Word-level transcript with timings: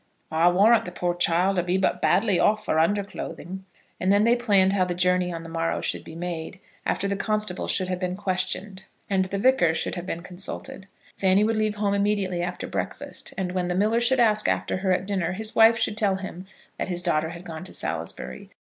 I 0.31 0.49
warrant 0.49 0.85
the 0.85 0.91
poor 0.91 1.13
child 1.13 1.59
'll 1.59 1.61
be 1.61 1.77
but 1.77 2.01
badly 2.01 2.39
off 2.39 2.65
for 2.65 2.79
under 2.79 3.03
clothing." 3.03 3.65
And 3.99 4.11
then 4.11 4.23
they 4.23 4.35
planned 4.35 4.73
how 4.73 4.83
the 4.83 4.95
journey 4.95 5.31
on 5.31 5.43
the 5.43 5.47
morrow 5.49 5.79
should 5.79 6.03
be 6.03 6.15
made, 6.15 6.59
after 6.87 7.07
the 7.07 7.15
constable 7.15 7.67
should 7.67 7.87
have 7.87 7.99
been 7.99 8.15
questioned, 8.15 8.85
and 9.11 9.25
the 9.25 9.37
Vicar 9.37 9.75
should 9.75 9.93
have 9.93 10.07
been 10.07 10.23
consulted. 10.23 10.87
Fanny 11.15 11.43
would 11.43 11.55
leave 11.55 11.75
home 11.75 11.93
immediately 11.93 12.41
after 12.41 12.65
breakfast, 12.65 13.35
and 13.37 13.51
when 13.51 13.67
the 13.67 13.75
miller 13.75 13.99
should 13.99 14.19
ask 14.19 14.47
after 14.49 14.77
her 14.77 14.91
at 14.91 15.05
dinner 15.05 15.33
his 15.33 15.53
wife 15.55 15.77
should 15.77 15.97
tell 15.97 16.15
him 16.15 16.47
that 16.79 16.89
his 16.89 17.03
daughter 17.03 17.29
had 17.29 17.43
gone 17.45 17.63
to 17.63 17.71
Salisbury. 17.71 18.49